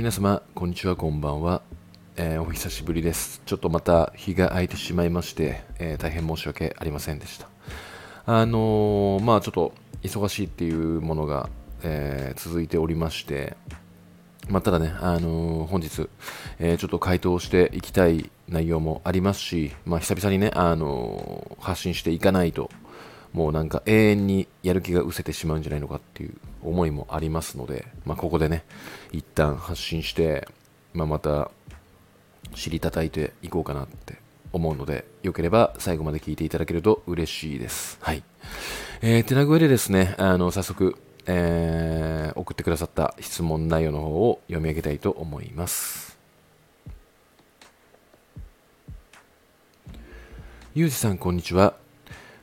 [0.00, 1.60] 皆様、こんにちは、こんばんは、
[2.16, 3.42] えーお久しぶりです。
[3.44, 7.48] ちょっとまた日が空いてしまいまして、えー大変申し訳ありませんでした。
[8.24, 11.50] あのーまあちょっと忙しいっていうものが、
[11.82, 13.58] え続いておりまして、
[14.48, 16.08] まあ、ただね、あの本日、
[16.58, 22.70] えちょっと回答していきたい内容もありますし、まあ、久々にね、あの発信していかないと、
[23.32, 28.64] もうなんか永遠にやる気が失せてしまうんじゃないのかっていう思いもありますので、まあ、ここでね、
[29.12, 30.48] 一旦発信して、
[30.94, 31.50] まあ、また
[32.54, 34.16] 尻叩いていこうかなって
[34.52, 37.98] 思うので、よければ最後まで聞いていただけると嬉しいです。
[38.00, 38.22] はい。
[39.02, 42.10] えー、てな具合でですね、あの、早速、えー
[42.40, 46.18] 送ってくださった質問内容の方を読み上げたいと思います。
[50.74, 51.74] ゆうじさん、こんにちは。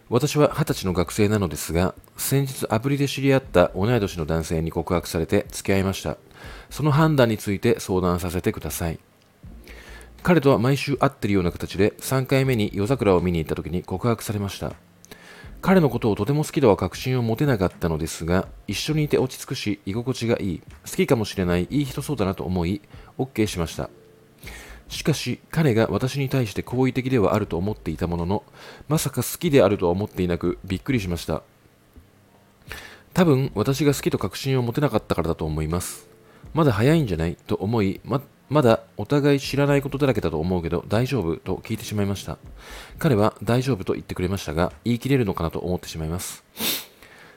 [0.09, 6.15] 私は二十歳の学生なのですが、先日アプリで知り合った同い年の男性に告白されて付き合いました。
[6.69, 8.99] その判断について相談させてください。
[10.23, 14.73] 彼とは毎週会ってるような形で3回目に夜桜を見に行った時に告白されました。
[15.61, 22.81] 彼のことをとても好きとは確信を持てなかったのですが、一緒にいて落ち着くし、居心地がいい、好きかもしれない、いい人そうだなと思い、
[23.17, 23.89] OK しました。
[24.89, 28.43] しかし、彼が私に対して好意的ではあると思っていたものの、
[28.87, 31.43] まさか好きであるとは思っていなく、びっくりしました。
[33.13, 36.07] 多分、私が好きと確信を持てなかったからだと思います。
[36.53, 37.35] まだ早いんじゃない？
[37.35, 41.35] と思い、ま、まだお互い知らないことだらけだと思うけど大丈夫？
[41.35, 42.37] と聞いてしまいました。
[42.97, 46.45] 彼は大丈夫と言ってくれましたが、言い切れるのかなと思ってしまいます。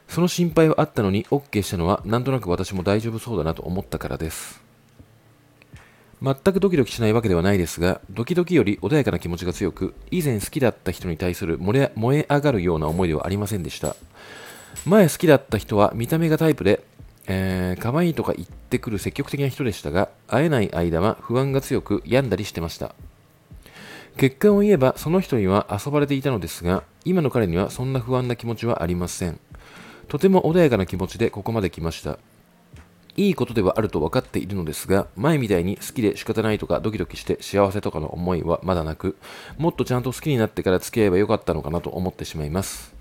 [0.07, 4.61] その心配はあったのに OK したのはなんとなく私も大丈夫そうだなと思ったからです。
[6.23, 13.97] 全くドキドキしないわけではないですが、ドキドキより穏やかな気持ちが強く、以前好きだった人に対する燃え燃え上がるような思いではありませんでした。
[14.85, 16.85] 前好きだった人は見た目がタイプで、
[17.27, 22.95] えー、可愛いとか言ってくる積極的な人でしたが、会えない間は不安が強く病んだりしてました。
[24.17, 29.41] 結果を言えばその人には遊ばれていたのですが、今の彼にはそんな不安な気持ちはありません。
[30.09, 32.19] とても穏やかな気持ちでここまで来ました。
[33.21, 39.15] いいことではあると分かっているのですが、前みたいに好きで仕方ないとかドキドキして幸せとかの思いはまだなく、
[39.59, 42.95] もっとちゃんと好きになってから付き合えばよかったのかなと思ってしまいます。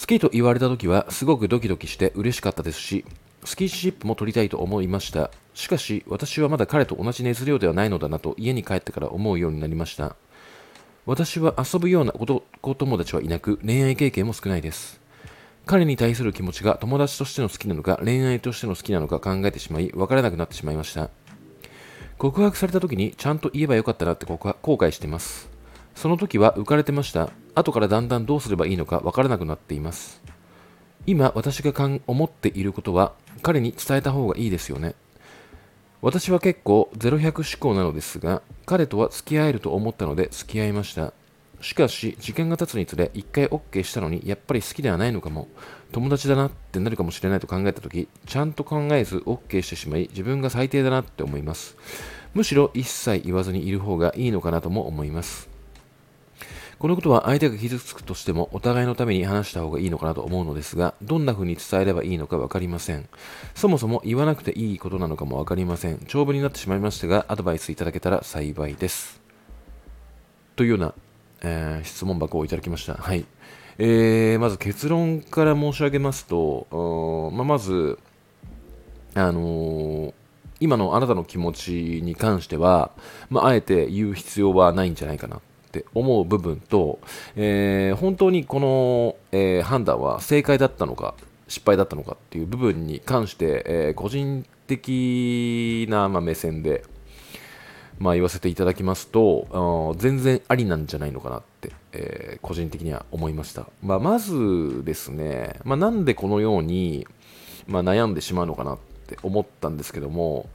[0.00, 3.04] 好きと言われた時はすごくドキドキして嬉しかったですし、
[3.44, 5.30] スキンシップも取りたいと思いました。
[5.52, 10.16] しかし、私はまだ彼と同じ熱量ではないのだなと家に帰ってから思うようになりました。
[11.04, 15.06] 私は遊ぶような子子友達はいなく、恋愛経験も少ないです。
[15.68, 21.10] 彼に対する気持ちが友達としての好きなのか恋愛としての好きなのか考えてしまい分からなくなってしまいました。
[22.16, 25.50] 告白された時にちゃんと言えばよかったなって後悔しています。
[25.94, 27.28] その時は浮かれてました。
[27.54, 30.22] 後からだんだんどうすればいいのか分からなくなっています。
[31.04, 33.12] 今私が思っていることは
[33.42, 34.94] 彼に伝えた方がいいですよね。
[36.00, 41.12] 私は結構0100思考なのですが彼とは付き合えると思ったので付き合いました。
[41.60, 45.48] しかし、時間が経つにつれ、一回 OK したのに、やっぱり好きではないのかも、
[45.90, 51.76] 友達だなってなるかもしれないと考えたとき、ちゃんと考えず OK してしまい、自分が最低だなって思います。
[52.34, 55.48] むしろ一切言わずにいる方がいいのかなとも思います。
[56.78, 63.08] このことは相手が傷つくとしても、お互いのために話した方がいいのかなと思うのですが、どんな風に伝えればいいのかわかりません。
[63.56, 65.98] そもそも言わなくていいことなのかもわかりません。
[66.06, 69.20] 長文になってしまいましたが、アドバイスいただけたら幸いです。
[70.54, 70.94] というような
[71.42, 72.94] えー質問箱をいただきました。
[72.94, 73.24] はい。
[73.78, 77.98] えーまず結論から申し上げますと、まあ、まず、
[79.14, 80.14] あのー
[80.60, 82.90] 今のあなたの気持ちに関しては、
[83.30, 85.40] まあ、あえて言う必要はないんじゃないかなっ
[85.70, 86.98] て思う部分と、
[87.36, 91.14] えー本当にこの、えー判断は正解だったのか、
[91.46, 96.82] 失敗だったのかっていう部分に関して、え個人的な、まあ、目線で、
[97.98, 103.66] まあ、言わせていただきますと、全然ありなんじゃないのかなって、えー個人的には思いました。
[103.82, 107.06] まあ、まずですね、まあ、なんでこのように、
[107.66, 110.48] まあ、悩んでしまうのかなって思ったんですけども、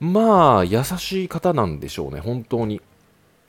[0.00, 2.80] まあ、優しい方なんでしょうね、本当に。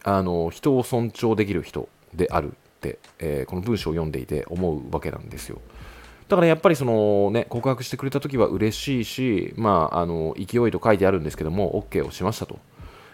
[0.04, 5.60] あの、人を尊重できる人であるって、えーこの文章を読んでいて思うわけなんですよ。
[6.28, 12.60] だからやっぱりそのね、告白してくれた時は嬉しいし、まあ、あの、勢いと書いてあるんですけども、OK をしましたと。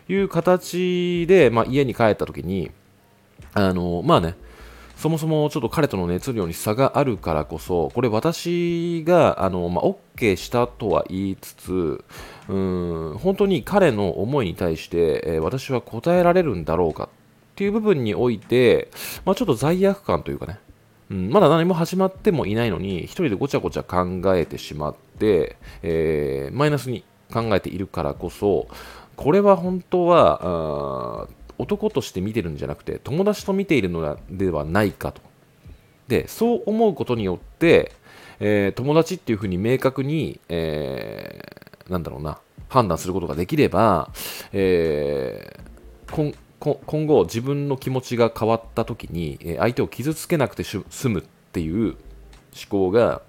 [0.10, 2.72] いう形で、まあ、家に帰った時に、
[3.54, 4.36] あの、まあね、
[4.98, 12.04] そもそもちょっと彼との熱量に差があるからこそ、これ私が、あの、まあ、OK したとは言いつつ、
[12.50, 17.10] うん、本当に彼の思いに対して、えー私は答えられるんだろうかっ
[17.56, 18.90] ていう部分において、
[19.24, 20.60] まあ、ちょっと罪悪感というかね、
[21.12, 28.68] うん、まだ何も始まってもいないのに、一人でごちゃごちゃ考えてしまって、えーマイナスに考えているからこそ
[29.18, 31.28] これは本当は
[31.58, 35.22] 男として見てるんじゃなくて友達と見ているのではないかと。
[36.08, 37.92] でそう思うことによって、
[38.40, 44.10] えー、友達っていうふうに明確に、えー、なんだろうな判断することができれば、
[44.54, 46.34] えー、
[46.86, 51.98] 今後自分の気持ちが変わった時に相手を傷つけなくて済むっていう思
[52.70, 53.22] 考が、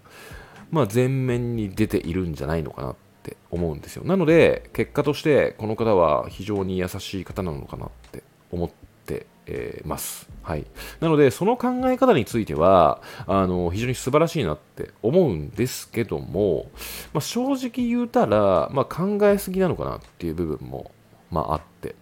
[0.71, 2.95] まあ、前面に出ているんじゃないのかなっ
[3.29, 10.29] って思うんですよなので結果としてこの方は非常に優しい方なのかなって思ってえます。
[10.43, 10.65] はい、
[11.01, 16.71] なので、その考え方についてはあの非常に素晴らしいなって思うんですけども、
[17.13, 20.91] まあ、正直言うたら、まあ、考えすぎなのかなっていう部分も、
[21.31, 21.95] まあ、あって。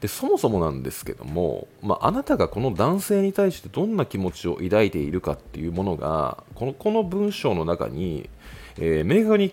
[0.00, 8.30] でそもそもなんですけども、まあ、あなたがこの男性に対してどんな気持ちを抱いているかっていうものがこのこの文章の中に、
[8.78, 9.52] えー、明確に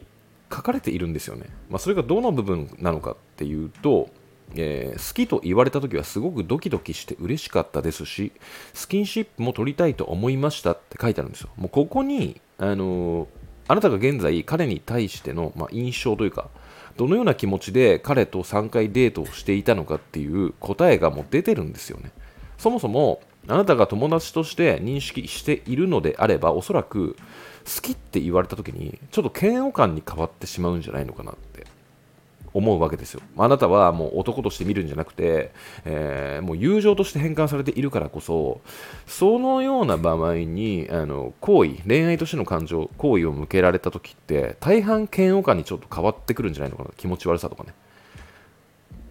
[0.52, 4.10] 書かれているんですよね、まあ、それがどの部分なのかっていうと、
[4.56, 8.32] えー、好きと言われた時はすごくドキドキして嬉しかったですし、
[8.74, 11.50] スキンシップも取りたいと思いましたって書いてあるんですよ。
[11.58, 13.28] もうここに、あのー、
[13.68, 16.50] あなたが現在彼に対しての、まあ、印象というか、
[16.96, 22.12] どのような気持ちで彼と3回デートをしていたのかっていう答えがもう出てるんですよね。
[22.58, 27.16] そもそも、あなたが友達として認識しているのであれば、おそらく
[27.66, 31.66] 好きって言われた時に、ちょっと嫌悪感に変わってしまうんじゃないのかなって
[32.54, 33.22] 思うわけですよ。
[33.38, 35.52] あなたはもう男として見るんじゃなくて、
[35.86, 38.62] えー、もう友情として変換されているからこそ、
[39.06, 47.74] そのような場合に、あの行為、恋愛としての感情、行為を向けられた時って、大半嫌悪感にちょっと変わってくるんじゃないのかな、気持ち悪さとかね。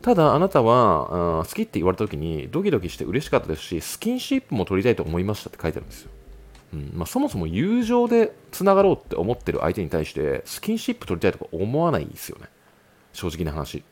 [0.06, 6.10] ただあなたは好きって言われた時にドキドキして嬉しかったですしスキンシップも取りたいと思いましたって書いてあるんですよ、
[6.74, 6.92] うん。
[6.94, 12.46] まあ、そもそも友情でつながろうって思ってる相手に対してスキンシップ取りたいとか思わないですよね。
[13.14, 13.82] 正直な話。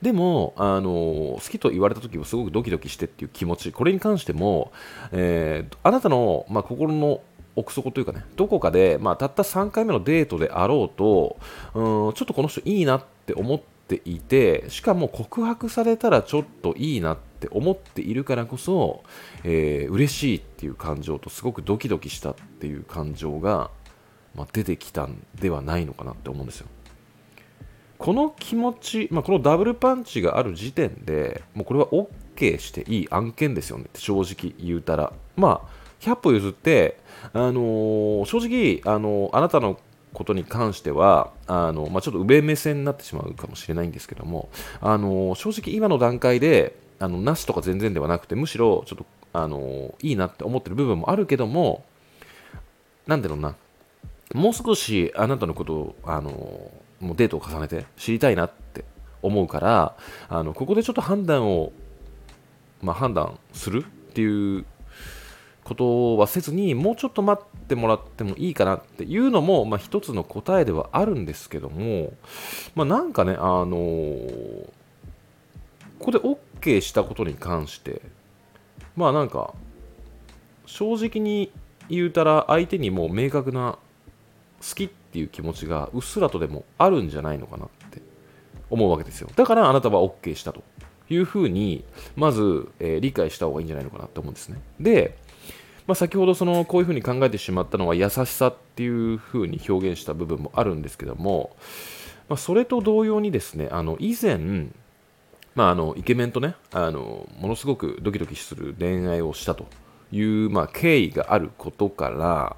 [0.00, 4.70] でも、あの好きと言われた時はすごくドキドキしてっていう気持ち、これに関しても、
[5.10, 7.20] えー、あなたの、まあ、心の
[7.56, 11.36] 奥底というかね、どこかで、まあ、たった3回目のデートであろうと、
[11.74, 19.04] うん、ちょっとこの人いいなって思っていて、しかも告白されたらちょっといいなって思っているからこそ、
[19.44, 23.70] えー、嬉しいっていう感情とすごくドキドキしたっていう感情が、
[24.34, 26.66] まあ、出てきたんではないのかなって思うんですよ。
[27.98, 36.98] この気持ち、まあ、このダブルパンチがある時点でもうこれは OK していい案件ですよねって正直言うたらまあ100歩譲って、
[37.32, 38.38] あのー、正
[38.82, 39.78] 直、あのー、あなたの
[40.14, 44.48] ことに関してはあの、まあ、ちょっと上目線になってしまうかもしれないんですけども、
[44.80, 49.04] あの、正直今の段階であのなしとか全然ではなくてむしろちょっと、
[49.36, 51.84] あのいいなって思ってる部分もあるけども
[53.08, 53.56] なんだろうな。
[54.32, 56.30] もう少しあなたのことを、あの
[57.00, 58.84] もうデートを重ねて知りたいなって
[59.22, 59.96] 思うから
[60.28, 61.72] あのここでちょっと判断を、
[62.82, 64.64] まあ、判断するっていう
[65.64, 72.12] ことはせずにもうちょっと待ってもらってもいいかなっていうのも、まあ、一つの答えではあるんですけども、
[72.74, 74.68] まあ、なんかね、あのー、
[75.98, 78.02] ここで OK したことに関して
[78.96, 79.54] まあなんか
[80.66, 81.50] 正直に
[81.88, 83.78] 言うたら相手にもう明確な
[84.60, 88.00] 好きっていう気持ちがうっすらとでもあるんじゃないのかなって
[88.70, 89.30] 思うわけですよ。
[89.36, 90.62] だからあなたは OK したと
[91.10, 91.84] いうふうに
[92.16, 94.60] まず、えー、理解した方がいいんじゃないのかなって思うんですね。
[94.80, 95.18] で、
[95.86, 101.54] まあ、先ほどそのこういうふうに考えてしまったのは優しさっていうふうに表現した部分もあるんですけども、
[102.28, 104.68] まあ、それと同様にですねあの以前
[105.54, 109.68] まあ、あのイケメンとねあのものすごくドキドキする恋愛をしたと
[110.10, 112.56] いう、まあ、経緯があることから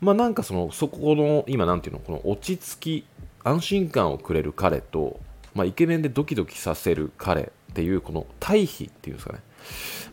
[0.00, 3.06] まあなんかそのそこの今なんていうのこの落ち着き
[3.44, 5.20] 安心感をくれる彼と、
[5.54, 9.40] まあ、イケメンでドキドキさせる彼っていうこの対比っていうんですかね、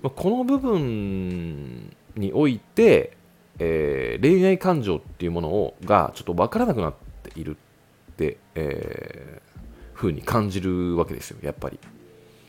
[0.01, 3.17] まあ、この部分において、
[3.59, 6.93] えー、恋愛感情っていうものをがちょっと分からなくなっ
[7.23, 7.57] ている
[8.11, 11.79] って、えー、風に感じるわけですよやっぱり。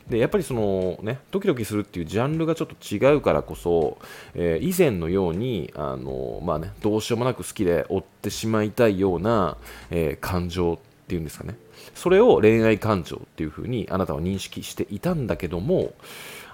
[0.08, 3.96] でやっぱりそのねドキドキするっていうジャンルがちょっと違うからこそ、
[4.34, 9.56] えー、以前のようにあの、まあね、どうしようもなく好きで追ってしまいたいような、
[9.90, 11.56] えー、感情っていうんですかね
[11.94, 15.94] それを恋愛感情っていう風にあなたは認識していたんだけども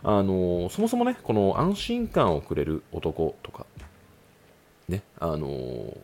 [0.02, 3.66] あのそもそもねこの安心感をくれる男とか
[4.88, 5.96] ねあの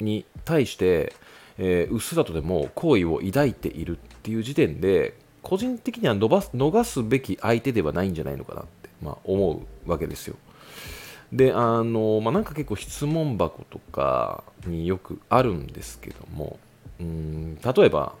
[0.00, 1.14] に対して、
[1.58, 10.36] えー、うっすらとでも好意を抱いているっていう時点で個人的には逃す逃すべき相手ではないんじゃないのかなって、まあ、思うわけですよ。
[11.32, 16.58] で、あの、まあ、なんか結構質問箱とかによくあるんですけども、
[17.00, 18.14] うん例えば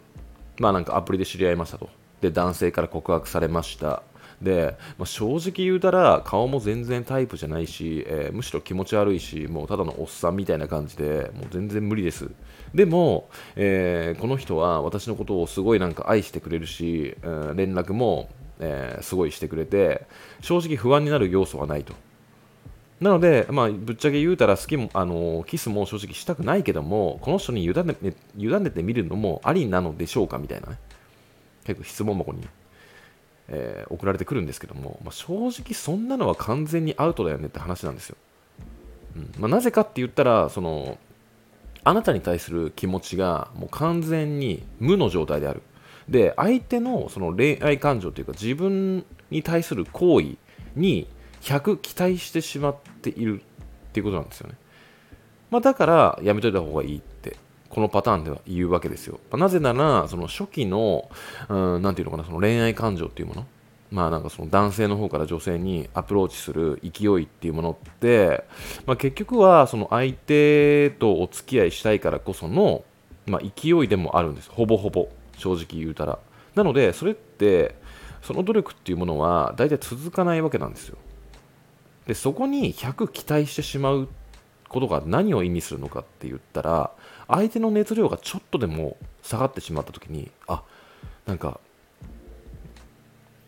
[0.58, 1.88] まあなんかアプリで知り合いましたと
[2.20, 4.02] で男性から告白されました
[4.42, 12.30] で、まあ、正直言うたら顔も全然タイプじゃないし、えー、むしろ気持ち悪いしもうただのおっさんみたいな感じでもう全然無理です。
[12.74, 18.28] でも、えー、この人は私のことをすごいなんか愛してくれるし、えー、連絡も、
[18.62, 20.06] えすごいしてくれて
[20.42, 21.94] 正直不安になる要素はないと。
[23.00, 27.96] なので、まあ、ぶっちゃけ言うたら好きもあのキスも正直したくないけどもこの人に委ね
[28.36, 30.78] 委ねてみるのもありなのでしょうかみたいなね。
[31.64, 32.46] 結構質問箱に。
[33.52, 38.16] えー、送られてくるんですけども、まあ、正直そんなのは完全にアウトだよねって話なんですよ。
[39.16, 40.98] うんまあ、なぜかって言ったらその
[41.82, 45.62] あなたに対する気持ちがもう完全に無の状態である。
[46.08, 50.36] で相手のその恋愛感情というか自分に対する行為
[50.74, 51.08] に
[51.40, 54.56] 100期待してしまっているっていうことなんですよね。
[55.50, 57.00] まあ、だからやめといた方がいいっ
[57.70, 59.20] このパターンでは言うわけですよ。
[59.32, 61.08] なぜなら、その初期の、
[61.48, 63.46] うん、なんていうのかな、その恋愛感情っていうもの、
[63.90, 68.44] まあなんかその男性の方から女性にアプローチする勢いっていうものって、
[68.86, 72.84] まあ、結局はその相手とお付き合いしたいからこその、
[73.26, 74.50] まあ、勢いでもあるんです。
[74.50, 75.08] ほぼほぼ、
[75.38, 76.18] 正直言うたら。
[76.54, 77.76] なので、それって、
[78.22, 80.98] その努力っていうものは大体続かないわけなんですよ。
[82.06, 84.08] で、そこに100期待してしまう
[84.68, 86.90] ことが何を意味するのかって言ったら、
[87.30, 90.62] 相手の熱量がちょっとでも下がってしまった時にあ
[91.26, 91.60] なんか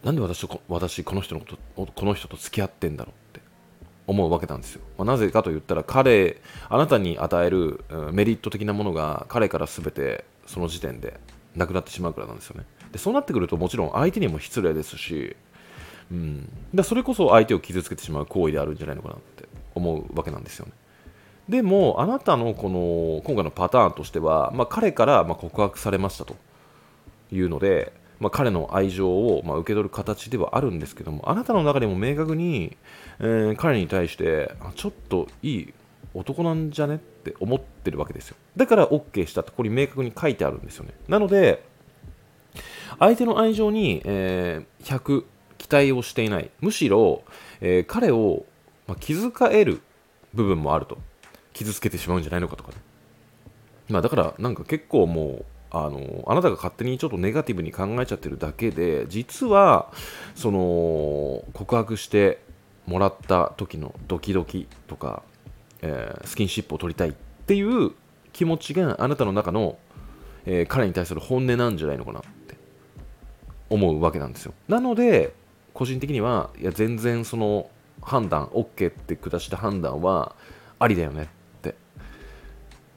[0.04, 3.46] なんで私と私この人のことこの人と付き合ってんだろうって
[4.06, 11.20] 思うわけなんですよ、まあ、なぜかと言ったら彼あなたに与えるメリット的なものが彼から全てその時点で
[11.54, 12.66] なくなってしまうからなんですよね。
[12.92, 15.36] でそうなってくるともちろん相手にも失礼ですし、
[16.10, 20.72] うん、だそれこそ相手を傷つけてしまう行為であるんじゃないのかなって思うわけなんですよね。
[21.48, 26.36] でもあなたのこの今回のパターンとしては、まあ、彼からま告白されましたと
[27.32, 32.76] いうので、まあ、彼の愛情をま受け取る形ではあるんですけどもあなたの中でも明確に、
[33.18, 35.74] えー、彼に対してちょっといい
[36.14, 38.36] 男なんじゃねって思ってるわけですよ。
[38.56, 40.92] だから OK したってここに明確に書いてあるんですよね。
[41.08, 41.64] なので
[42.98, 45.24] 相手の愛情に、えー、100
[45.58, 46.50] 期待をしていない。
[46.60, 47.22] むしろ、
[47.60, 48.44] えー、彼を、
[48.86, 49.80] ま気遣える
[50.34, 50.98] 部分もあると。
[51.52, 52.78] 傷つけてしまうんじゃないのかとかね。
[53.88, 59.90] まあだからなんか結構もうあのあなたが勝手にちょっとネガティブに考えちゃってるだけで実は
[60.34, 62.40] その告白して
[62.86, 65.22] もらった時のドキドキとか、
[65.80, 67.12] えー、スキンシップを取りたいっ
[67.46, 67.92] ていう
[68.32, 69.78] 気持ちがあなたの中の、
[70.44, 72.56] えー、彼に対する本音なんじゃないのかなって
[73.70, 75.32] 思うわけなんですよなので
[75.72, 77.70] 個人的にはいや全然その
[78.02, 80.34] 判断 OK って下した判断は
[80.78, 81.28] ありだよね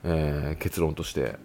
[0.05, 1.35] えー、結論として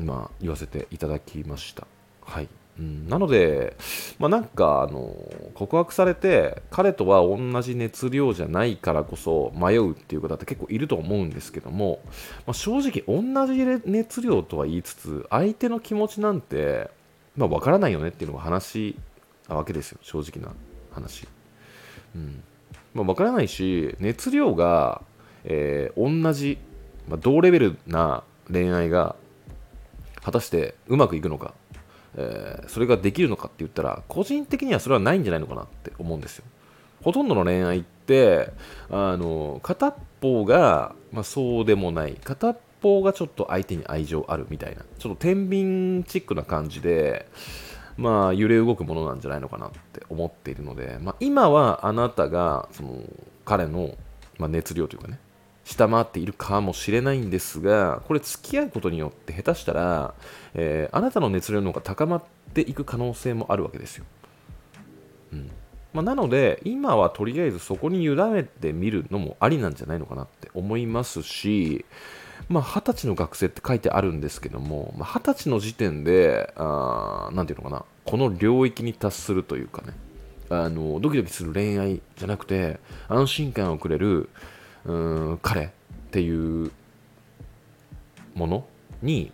[0.00, 1.86] 今言わせていただきました。
[2.22, 2.48] はい。
[2.78, 3.76] うん、なので、
[4.18, 5.14] まあ、なんかあの
[5.54, 12.00] 告白されて彼とは同じ熱量じゃないからこそ迷うっていう方って結構いると思うんですけども、
[12.46, 16.90] まあ、正直同じ熱量とは言いつつ相手の気持ちなんて、
[17.36, 18.96] まあ、分からないよねっていうのが話
[19.48, 19.98] なわけですよ。
[20.02, 20.54] 正直な
[20.92, 21.28] 話、
[22.14, 22.42] うん。
[22.94, 25.02] まあ、分からないし熱量が、
[25.44, 26.58] えー、同じ
[27.08, 29.16] まあ、同レベルな恋愛が
[30.22, 31.54] 果たしてうまくいくのか、
[32.16, 36.44] えー、それができるのかって言ったら個人的にはそれはないんじゃないのかなって思うんですよ。
[37.02, 38.52] ほとんどの恋愛って
[38.90, 47.26] あの片っぽが、まあ、そうでもない片っぽがちょっと相手に愛情あるみたいなちょっと天秤チックな感じで
[47.96, 53.02] まあ揺れ動くものなんじゃないのかなって思っているので、まあ、今はあなたがその
[53.44, 53.96] 彼の、
[54.38, 55.18] まあ、熱量というかね
[55.64, 60.14] 下回っているかもしれないんですが、これ付き合うことによって下手したら、
[60.54, 62.22] えー、あなたの熱量の方が高まっ
[62.54, 64.04] ていく可能性もあるわけですよ。
[65.32, 65.50] うん
[65.92, 71.84] まあ、なので、今はとりあえずそこに委ねてみるのもありなんじゃないのかなって思いますし、
[72.48, 79.94] まあ、20歳の学生って書いてあるんですけども、まあ、20歳の時点で、あなんていうのかな、この領域に達するというかね、
[80.48, 84.28] あのドキドキする恋愛じゃなくて、安心感をくれる、
[84.84, 85.68] うん彼っ
[86.10, 86.70] ていう
[88.34, 88.66] もの
[89.02, 89.32] に、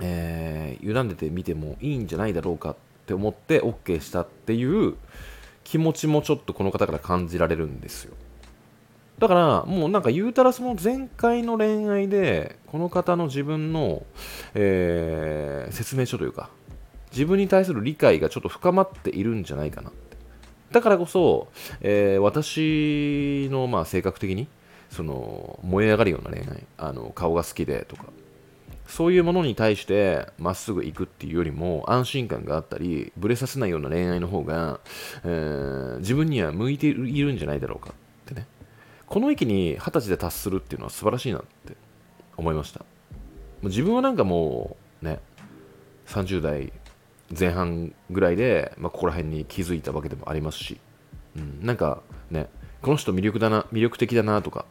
[0.00, 4.94] えー、委ねてみてもいいんじゃないだろうかって思って OK したっていう
[5.64, 8.14] 気持ちもちょっとこの方から感じられるんですよ。
[9.18, 14.04] だからもうなんか言うたらその前回の恋愛でこの方の自分の、
[14.54, 16.50] えー、説明書というか
[17.10, 19.90] 自分に対する理解がちょっと深まっているんじゃないかな。
[20.70, 21.48] だからこそ、
[21.80, 24.48] えー、私のまあ性格的に
[24.90, 28.04] その燃え上がるような恋愛あの顔が好きでとか
[28.88, 34.80] そういうものに対してまっすぐ行くっていうよりも安心感があったり、ブレさせないような恋愛の方が、
[35.24, 37.92] えー、自分には向いているんじゃないだろうかっ
[38.24, 38.46] てね。
[39.06, 41.76] この域に二十歳で達するっていうのは素晴らしいなって
[42.38, 42.84] 思いました。
[43.62, 45.20] 自分はなんかもうね、
[46.06, 46.72] 30代
[47.36, 50.80] 前半ぐらいで、まあ、ここら辺に気づいたわけでもありますし、
[51.36, 52.48] うん、なんかね、
[52.82, 54.64] この人魅力だな、魅力的だなとか、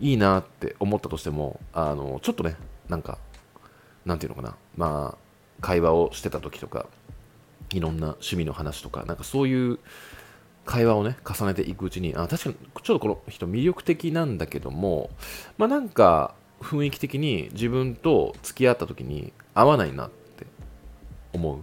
[0.00, 2.56] いいなって思ったとしても、あの、ちょっとね、
[2.88, 3.18] なんか、
[4.04, 5.18] なんていうのかな、まあ、
[5.60, 6.86] 会話をしてた時とか、
[7.70, 9.78] いろんな趣味の話とか、なんかそういう
[10.64, 15.10] 会話をね、重ねていくうちに、あ、確かに、ちょっとこの人魅力的なんだけども、
[15.58, 20.25] まあなんか、雰囲気的に自分と付き合った時に合わないなって
[21.36, 21.58] 思う。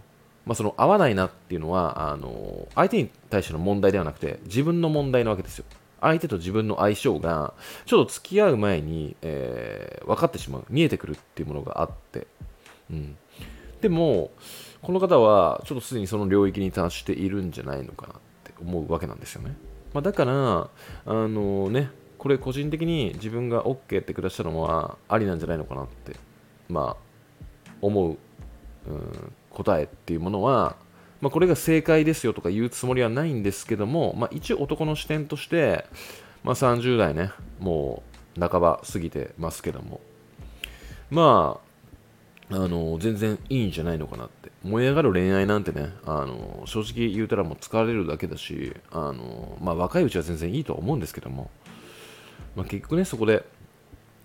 [0.46, 5.66] まあ、その合わないなっていうのは、あの相手に対しての問題ではなくて、自分の問題なわけですよ。
[6.02, 7.54] 相手と自分の相性が
[7.86, 10.66] ちょっと付き合う前に、えー、分かってしまう。
[10.70, 12.28] 見えてくるっていうものがあって、
[12.92, 13.18] うん、
[13.82, 14.32] でも
[14.82, 19.56] この方はちょっとすでにその領域に達しているんじゃないのかなって思うわけなんですよね、
[19.94, 20.70] まあ、だからあ
[21.06, 26.16] のねこれ個人的に自分が OK って下したのはありなんじゃないのかなって
[26.70, 28.18] まあ思う、
[28.88, 30.76] うん、答えっていうものは
[31.24, 35.86] まあ、これが正解ですよとか言うつもりはないんですけども、まあ、一応男の視点として、
[36.44, 37.32] まあ、30代ね、
[37.62, 38.04] も
[38.38, 40.02] う半ば過ぎてますけども、
[41.10, 41.62] ま
[42.52, 44.52] あ、あの全然いいんじゃないのかなって。
[44.64, 51.50] 燃え上がる恋愛なんてね、あの正直言うたらもう疲れるだけだし、あのまあ、若いうちは全然いいとは思うんですけども、
[52.58, 53.46] まあ、結局ね、そこで、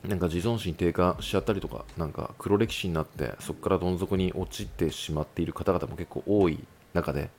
[0.07, 6.61] なんか自尊心低下しちゃったりとか、なんか黒歴史になって、そこからどん底に陥ってしまっている方々も結構多い
[6.95, 7.31] 中で、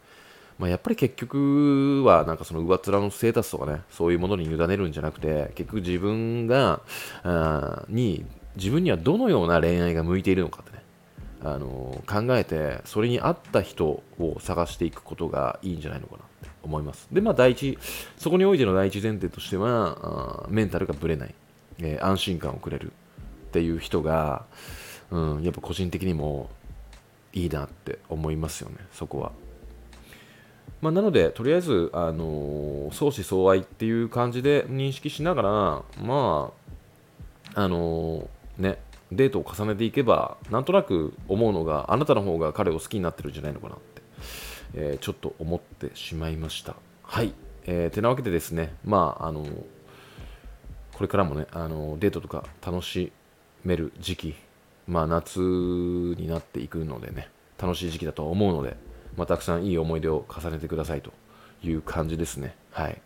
[0.60, 6.82] まあ、やっぱり結局はなんかその上面のステータスとかねそういうものに委ねるんじゃなくて結局自分が
[7.24, 8.26] あに
[8.58, 10.84] 自分にはどのような恋愛が向いているのかってね
[11.42, 17.08] あの考えてそれに合った人を探していくことがいいんじゃないのかなって思います。
[17.10, 17.80] でまあ第一
[18.18, 21.34] そこにおいての第一前提としてはあメンタルがぶれない、
[21.82, 22.92] えー、安心感をくれる
[23.50, 24.46] っていう人が、
[25.12, 26.50] うん、やっぱ個人的にも
[27.34, 29.32] いいなって思いますよねそこは。
[30.82, 35.50] まあ、なので、とりあえず、あのー、相思相愛っていう感じで認識しながら、
[36.02, 36.54] ま
[37.54, 38.80] あ、あのー、ね、
[39.12, 44.02] デートを重ねていけば、なんとなく思うのが、あなたの方が彼を好きになってるんじゃないのかなって、
[44.76, 46.76] えー、ちょっと思ってしまいました。
[47.04, 47.34] はい。
[47.66, 49.46] えー、てなわけでですね、まあ、あの
[51.00, 53.12] これからもね、あのデートとか楽し
[53.64, 54.36] める時期
[54.90, 57.30] まあ、夏になっていくのでね、
[57.62, 58.76] 楽しい時期だと思うので、
[59.16, 61.14] まあ、たくさんいい思い出を重ねてくださいと
[61.64, 62.56] いう感じですね。
[62.72, 63.00] はい。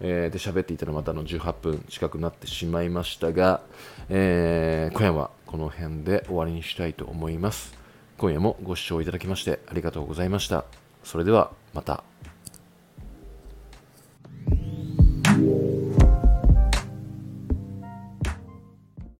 [0.00, 3.60] えー、で、喋っていたらまたの18分近くなってしまいましたが、
[4.08, 7.76] えー、今夜はこの辺で終わりにしたいと思います。
[8.18, 10.64] 今夜もご視聴いただきましてありがとうございました。
[11.02, 12.04] それではまた。